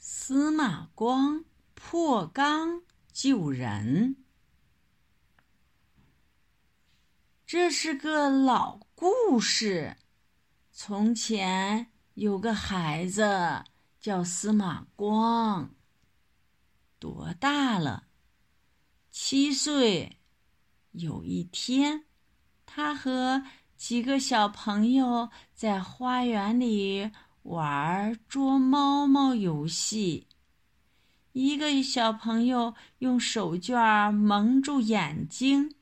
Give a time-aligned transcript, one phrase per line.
[0.00, 4.24] 司马光破缸救人。
[7.44, 9.96] 这是个老故事。
[10.70, 13.64] 从前有个孩子
[13.98, 15.74] 叫司马光，
[17.00, 18.06] 多大了？
[19.10, 20.20] 七岁。
[20.92, 22.04] 有一天，
[22.64, 23.42] 他和
[23.76, 27.10] 几个小朋友在花园里。
[27.48, 30.26] 玩捉猫猫游戏，
[31.32, 35.74] 一个小朋友用手绢蒙住眼睛，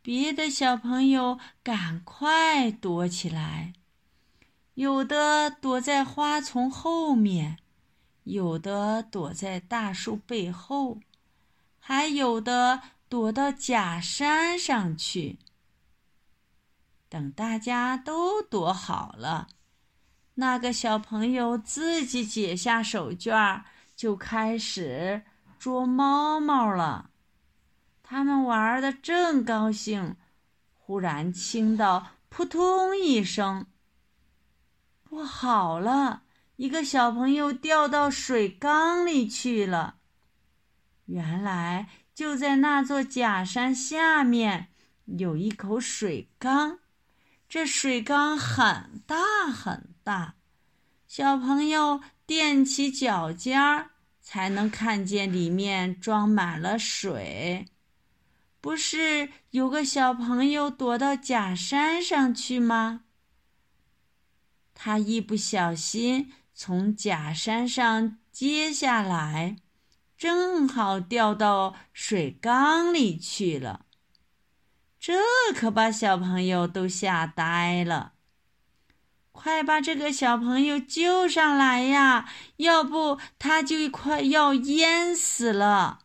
[0.00, 3.74] 别的小朋友赶快躲起来，
[4.72, 7.58] 有的躲在花丛后面，
[8.24, 11.00] 有的躲在大树背后，
[11.78, 15.38] 还有的躲到假山上去。
[17.10, 19.48] 等大家都躲好了。
[20.36, 23.62] 那个小朋友自己解下手绢，
[23.94, 25.22] 就开始
[25.58, 27.10] 捉猫猫了。
[28.02, 30.16] 他们玩的正高兴，
[30.74, 33.66] 忽然听到“扑通”一声，
[35.02, 36.22] 不好了！
[36.56, 39.96] 一个小朋友掉到水缸里去了。
[41.06, 44.68] 原来就在那座假山下面
[45.04, 46.78] 有一口水缸。
[47.48, 50.36] 这水缸很大很大，大
[51.08, 53.90] 小朋友踮起脚尖儿
[54.20, 57.66] 才能看见里面装满了水。
[58.60, 63.06] 不是有个小朋友躲到假山上去吗？
[64.74, 69.56] 他一不小心从假山上接下来，
[70.16, 73.86] 正好掉到水缸里去了。
[75.00, 75.14] 这
[75.52, 78.12] 可把小朋友都吓呆了！
[79.36, 86.00] 快把这个小朋友救上来呀，要不他就快要淹死了。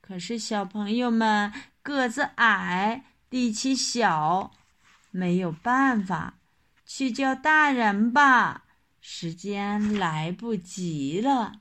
[0.00, 4.52] 可是小朋友们个子矮，力气小，
[5.10, 6.38] 没有办法，
[6.86, 8.64] 去叫大人吧。
[9.00, 11.60] 时间来不及了，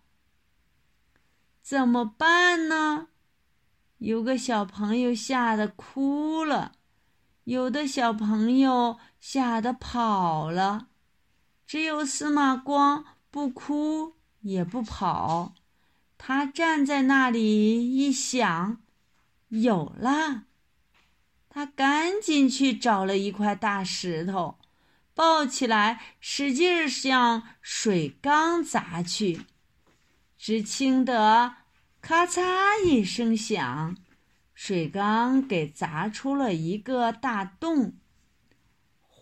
[1.62, 3.08] 怎么办呢？
[4.00, 6.74] 有个小朋友吓得哭了，
[7.44, 10.88] 有的小朋友吓得跑了，
[11.66, 15.54] 只有司马光不哭也不跑。
[16.18, 18.82] 他站在那里一想，
[19.50, 20.44] 有了，
[21.50, 24.58] 他赶紧去找了一块大石头，
[25.14, 29.46] 抱起来，使劲向水缸砸去，
[30.38, 31.56] 只听得。
[32.00, 33.98] 咔嚓一声响，
[34.54, 37.98] 水缸给砸出了一个大洞，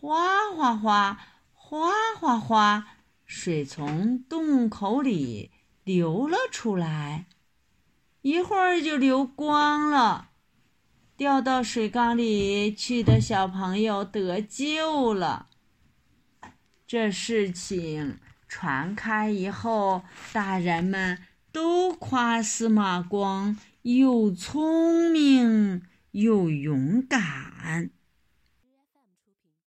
[0.06, 1.20] 哗哗哗，
[1.52, 1.90] 哗
[2.20, 2.88] 哗哗，
[3.26, 5.50] 水从洞口里
[5.84, 7.26] 流了出来，
[8.22, 10.30] 一会儿就流光了。
[11.18, 15.48] 掉到水缸里去的小朋友得救了。
[16.86, 21.18] 这事情传开以后，大人们。
[21.52, 27.90] 都夸司马光又聪明又勇敢。